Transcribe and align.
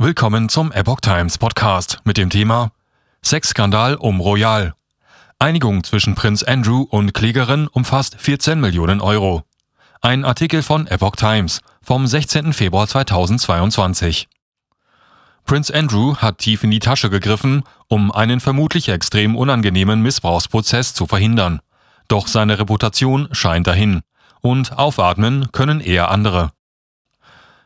Willkommen 0.00 0.48
zum 0.48 0.70
Epoch 0.70 1.00
Times 1.00 1.38
Podcast 1.38 1.98
mit 2.04 2.18
dem 2.18 2.30
Thema 2.30 2.70
Sexskandal 3.20 3.96
um 3.96 4.20
Royal. 4.20 4.74
Einigung 5.40 5.82
zwischen 5.82 6.14
Prinz 6.14 6.44
Andrew 6.44 6.82
und 6.82 7.14
Klägerin 7.14 7.66
umfasst 7.66 8.14
14 8.16 8.60
Millionen 8.60 9.00
Euro. 9.00 9.42
Ein 10.00 10.24
Artikel 10.24 10.62
von 10.62 10.86
Epoch 10.86 11.16
Times 11.16 11.62
vom 11.82 12.06
16. 12.06 12.52
Februar 12.52 12.86
2022. 12.86 14.28
Prinz 15.44 15.68
Andrew 15.68 16.14
hat 16.18 16.38
tief 16.38 16.62
in 16.62 16.70
die 16.70 16.78
Tasche 16.78 17.10
gegriffen, 17.10 17.64
um 17.88 18.12
einen 18.12 18.38
vermutlich 18.38 18.90
extrem 18.90 19.34
unangenehmen 19.34 20.00
Missbrauchsprozess 20.00 20.94
zu 20.94 21.08
verhindern. 21.08 21.58
Doch 22.06 22.28
seine 22.28 22.60
Reputation 22.60 23.28
scheint 23.32 23.66
dahin. 23.66 24.02
Und 24.42 24.78
aufatmen 24.78 25.50
können 25.50 25.80
eher 25.80 26.12
andere. 26.12 26.52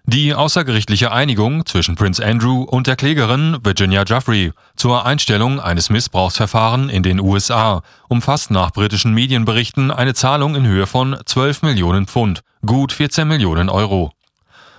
Die 0.05 0.35
außergerichtliche 0.35 1.13
Einigung 1.13 1.65
zwischen 1.65 1.95
Prince 1.95 2.25
Andrew 2.25 2.63
und 2.63 2.89
der 2.89 2.97
Klägerin 2.97 3.59
Virginia 3.63 4.03
Jeffrey 4.05 4.53
zur 4.75 5.07
Einstellung 5.07 5.61
eines 5.61 5.91
Missbrauchsverfahrens 5.91 6.93
in 6.93 7.05
den 7.05 7.21
USA 7.21 7.83
umfasst 8.09 8.51
nach 8.51 8.73
britischen 8.73 9.15
Medienberichten 9.15 9.93
eine 9.93 10.13
Zahlung 10.13 10.57
in 10.57 10.67
Höhe 10.67 10.89
von 10.89 11.17
12 11.25 11.63
Millionen 11.63 12.07
Pfund, 12.07 12.43
gut 12.67 12.93
14 12.93 13.29
Millionen 13.29 13.69
Euro. 13.69 14.11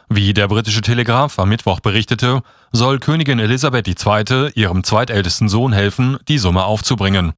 Wie 0.10 0.34
der 0.34 0.50
britische 0.50 0.82
Telegraph 0.82 1.40
am 1.40 1.50
Mittwoch 1.50 1.80
berichtete, 1.80 2.42
soll 2.74 3.00
Königin 3.00 3.40
Elisabeth 3.40 3.88
II. 3.88 4.52
ihrem 4.56 4.84
zweitältesten 4.84 5.48
Sohn 5.48 5.72
helfen, 5.72 6.18
die 6.28 6.38
Summe 6.38 6.66
aufzubringen. 6.66 7.32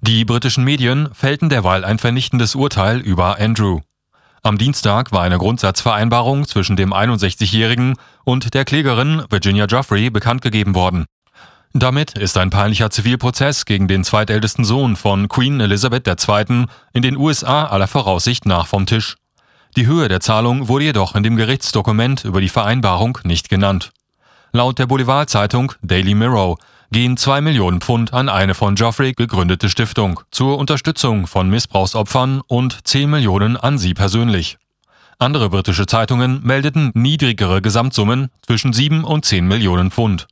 Die 0.00 0.24
britischen 0.24 0.64
Medien 0.64 1.10
fällten 1.12 1.50
derweil 1.50 1.84
ein 1.84 1.98
vernichtendes 1.98 2.54
Urteil 2.54 2.98
über 2.98 3.38
Andrew. 3.38 3.80
Am 4.46 4.58
Dienstag 4.58 5.10
war 5.10 5.22
eine 5.22 5.38
Grundsatzvereinbarung 5.38 6.46
zwischen 6.46 6.76
dem 6.76 6.94
61-Jährigen 6.94 7.96
und 8.22 8.54
der 8.54 8.64
Klägerin 8.64 9.24
Virginia 9.28 9.64
Joffrey 9.64 10.08
bekannt 10.08 10.40
gegeben 10.40 10.76
worden. 10.76 11.04
Damit 11.72 12.16
ist 12.16 12.38
ein 12.38 12.50
peinlicher 12.50 12.90
Zivilprozess 12.90 13.64
gegen 13.64 13.88
den 13.88 14.04
zweitältesten 14.04 14.64
Sohn 14.64 14.94
von 14.94 15.26
Queen 15.26 15.58
Elizabeth 15.58 16.06
II. 16.06 16.66
in 16.92 17.02
den 17.02 17.16
USA 17.16 17.64
aller 17.64 17.88
Voraussicht 17.88 18.46
nach 18.46 18.68
vom 18.68 18.86
Tisch. 18.86 19.16
Die 19.76 19.88
Höhe 19.88 20.06
der 20.06 20.20
Zahlung 20.20 20.68
wurde 20.68 20.84
jedoch 20.84 21.16
in 21.16 21.24
dem 21.24 21.34
Gerichtsdokument 21.34 22.24
über 22.24 22.40
die 22.40 22.48
Vereinbarung 22.48 23.18
nicht 23.24 23.48
genannt. 23.48 23.90
Laut 24.52 24.78
der 24.78 24.86
Boulevardzeitung 24.86 25.72
Daily 25.82 26.14
Mirror 26.14 26.56
gehen 26.90 27.16
zwei 27.16 27.40
Millionen 27.40 27.80
Pfund 27.80 28.12
an 28.12 28.28
eine 28.28 28.54
von 28.54 28.74
Geoffrey 28.74 29.12
gegründete 29.12 29.68
Stiftung 29.68 30.20
zur 30.30 30.58
Unterstützung 30.58 31.26
von 31.26 31.48
Missbrauchsopfern 31.50 32.40
und 32.46 32.86
10 32.86 33.10
Millionen 33.10 33.56
an 33.56 33.78
sie 33.78 33.94
persönlich. 33.94 34.58
Andere 35.18 35.48
britische 35.48 35.86
Zeitungen 35.86 36.40
meldeten 36.44 36.90
niedrigere 36.94 37.62
Gesamtsummen 37.62 38.28
zwischen 38.46 38.72
7 38.72 39.04
und 39.04 39.24
10 39.24 39.46
Millionen 39.46 39.90
Pfund. 39.90 40.26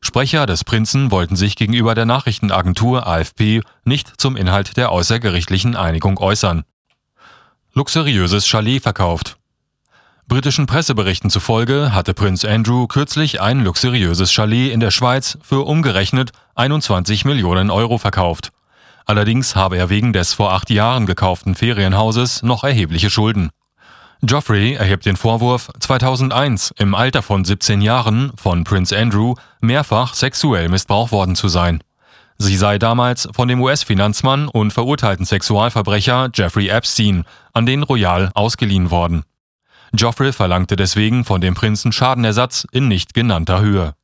Sprecher 0.00 0.46
des 0.46 0.64
Prinzen 0.64 1.10
wollten 1.10 1.36
sich 1.36 1.56
gegenüber 1.56 1.94
der 1.94 2.06
Nachrichtenagentur 2.06 3.06
AFP 3.06 3.60
nicht 3.84 4.18
zum 4.18 4.36
Inhalt 4.36 4.78
der 4.78 4.90
außergerichtlichen 4.90 5.76
Einigung 5.76 6.18
äußern. 6.18 6.64
Luxuriöses 7.74 8.46
Chalet 8.46 8.82
verkauft. 8.82 9.39
Britischen 10.30 10.66
Presseberichten 10.66 11.28
zufolge 11.28 11.92
hatte 11.92 12.14
Prinz 12.14 12.44
Andrew 12.44 12.86
kürzlich 12.86 13.40
ein 13.40 13.64
luxuriöses 13.64 14.30
Chalet 14.30 14.72
in 14.72 14.78
der 14.78 14.92
Schweiz 14.92 15.36
für 15.42 15.66
umgerechnet 15.66 16.30
21 16.54 17.24
Millionen 17.24 17.68
Euro 17.68 17.98
verkauft. 17.98 18.52
Allerdings 19.06 19.56
habe 19.56 19.76
er 19.76 19.90
wegen 19.90 20.12
des 20.12 20.32
vor 20.32 20.52
acht 20.52 20.70
Jahren 20.70 21.06
gekauften 21.06 21.56
Ferienhauses 21.56 22.44
noch 22.44 22.62
erhebliche 22.62 23.10
Schulden. 23.10 23.50
Geoffrey 24.22 24.74
erhebt 24.74 25.04
den 25.04 25.16
Vorwurf, 25.16 25.68
2001 25.80 26.74
im 26.78 26.94
Alter 26.94 27.22
von 27.22 27.44
17 27.44 27.80
Jahren 27.80 28.30
von 28.36 28.62
Prince 28.62 28.96
Andrew 28.96 29.34
mehrfach 29.60 30.14
sexuell 30.14 30.68
missbraucht 30.68 31.10
worden 31.10 31.34
zu 31.34 31.48
sein. 31.48 31.82
Sie 32.38 32.56
sei 32.56 32.78
damals 32.78 33.28
von 33.32 33.48
dem 33.48 33.60
US-Finanzmann 33.60 34.46
und 34.46 34.72
verurteilten 34.72 35.26
Sexualverbrecher 35.26 36.30
Jeffrey 36.32 36.68
Epstein 36.68 37.24
an 37.52 37.66
den 37.66 37.82
Royal 37.82 38.30
ausgeliehen 38.34 38.92
worden. 38.92 39.24
Geoffrey 39.92 40.32
verlangte 40.32 40.76
deswegen 40.76 41.24
von 41.24 41.40
dem 41.40 41.54
Prinzen 41.54 41.92
Schadenersatz 41.92 42.66
in 42.72 42.88
nicht 42.88 43.14
genannter 43.14 43.60
Höhe. 43.60 43.94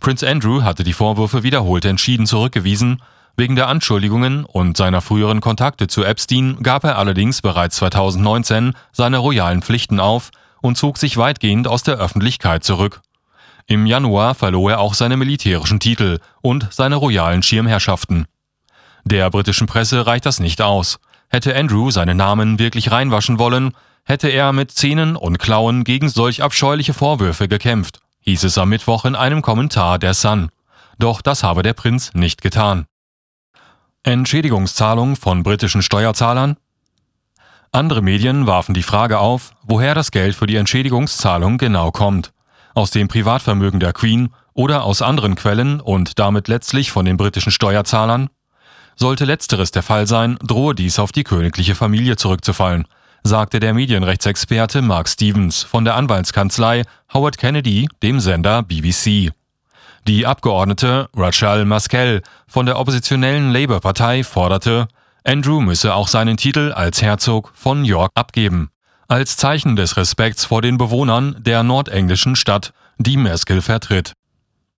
Prinz 0.00 0.24
Andrew 0.24 0.62
hatte 0.62 0.82
die 0.82 0.92
Vorwürfe 0.92 1.42
wiederholt 1.44 1.84
entschieden 1.84 2.26
zurückgewiesen. 2.26 3.00
Wegen 3.36 3.56
der 3.56 3.68
Anschuldigungen 3.68 4.44
und 4.44 4.76
seiner 4.76 5.00
früheren 5.00 5.40
Kontakte 5.40 5.86
zu 5.86 6.04
Epstein 6.04 6.58
gab 6.62 6.84
er 6.84 6.98
allerdings 6.98 7.40
bereits 7.40 7.76
2019 7.76 8.74
seine 8.92 9.18
royalen 9.18 9.62
Pflichten 9.62 10.00
auf 10.00 10.30
und 10.60 10.76
zog 10.76 10.98
sich 10.98 11.16
weitgehend 11.16 11.68
aus 11.68 11.82
der 11.82 11.98
Öffentlichkeit 11.98 12.64
zurück. 12.64 13.00
Im 13.66 13.86
Januar 13.86 14.34
verlor 14.34 14.72
er 14.72 14.80
auch 14.80 14.94
seine 14.94 15.16
militärischen 15.16 15.80
Titel 15.80 16.18
und 16.40 16.66
seine 16.70 16.96
royalen 16.96 17.42
Schirmherrschaften. 17.42 18.26
Der 19.04 19.30
britischen 19.30 19.66
Presse 19.66 20.06
reicht 20.06 20.26
das 20.26 20.40
nicht 20.40 20.60
aus. 20.60 20.98
Hätte 21.28 21.56
Andrew 21.56 21.90
seinen 21.90 22.16
Namen 22.16 22.58
wirklich 22.58 22.90
reinwaschen 22.90 23.38
wollen, 23.38 23.72
hätte 24.04 24.28
er 24.28 24.52
mit 24.52 24.70
Zähnen 24.70 25.16
und 25.16 25.38
Klauen 25.38 25.84
gegen 25.84 26.08
solch 26.08 26.42
abscheuliche 26.42 26.94
Vorwürfe 26.94 27.48
gekämpft, 27.48 28.00
hieß 28.20 28.44
es 28.44 28.58
am 28.58 28.68
Mittwoch 28.68 29.04
in 29.04 29.14
einem 29.14 29.42
Kommentar 29.42 29.98
der 29.98 30.14
Sun. 30.14 30.50
Doch 30.98 31.22
das 31.22 31.42
habe 31.42 31.62
der 31.62 31.74
Prinz 31.74 32.12
nicht 32.14 32.42
getan. 32.42 32.86
Entschädigungszahlung 34.04 35.16
von 35.16 35.42
britischen 35.42 35.82
Steuerzahlern? 35.82 36.56
Andere 37.70 38.02
Medien 38.02 38.46
warfen 38.46 38.74
die 38.74 38.82
Frage 38.82 39.18
auf, 39.18 39.54
woher 39.62 39.94
das 39.94 40.10
Geld 40.10 40.34
für 40.34 40.46
die 40.46 40.56
Entschädigungszahlung 40.56 41.56
genau 41.56 41.90
kommt. 41.90 42.32
Aus 42.74 42.90
dem 42.90 43.08
Privatvermögen 43.08 43.80
der 43.80 43.92
Queen 43.92 44.30
oder 44.54 44.84
aus 44.84 45.02
anderen 45.02 45.36
Quellen 45.36 45.80
und 45.80 46.18
damit 46.18 46.48
letztlich 46.48 46.90
von 46.90 47.04
den 47.04 47.16
britischen 47.16 47.52
Steuerzahlern? 47.52 48.28
Sollte 48.96 49.24
letzteres 49.24 49.70
der 49.70 49.82
Fall 49.82 50.06
sein, 50.06 50.36
drohe 50.42 50.74
dies 50.74 50.98
auf 50.98 51.12
die 51.12 51.24
königliche 51.24 51.74
Familie 51.74 52.16
zurückzufallen, 52.16 52.86
sagte 53.24 53.60
der 53.60 53.74
Medienrechtsexperte 53.74 54.82
Mark 54.82 55.08
Stevens 55.08 55.62
von 55.62 55.84
der 55.84 55.96
Anwaltskanzlei 55.96 56.82
Howard 57.12 57.38
Kennedy 57.38 57.88
dem 58.02 58.20
Sender 58.20 58.62
BBC. 58.62 59.32
Die 60.08 60.26
Abgeordnete 60.26 61.08
Rachel 61.14 61.64
Maskell 61.64 62.22
von 62.48 62.66
der 62.66 62.78
oppositionellen 62.78 63.52
Labour-Partei 63.52 64.24
forderte, 64.24 64.88
Andrew 65.24 65.60
müsse 65.60 65.94
auch 65.94 66.08
seinen 66.08 66.36
Titel 66.36 66.72
als 66.72 67.00
Herzog 67.00 67.52
von 67.54 67.84
York 67.84 68.10
abgeben, 68.16 68.70
als 69.06 69.36
Zeichen 69.36 69.76
des 69.76 69.96
Respekts 69.96 70.44
vor 70.44 70.60
den 70.60 70.76
Bewohnern 70.76 71.36
der 71.38 71.62
nordenglischen 71.62 72.34
Stadt, 72.34 72.72
die 72.98 73.16
Maskell 73.16 73.62
vertritt. 73.62 74.14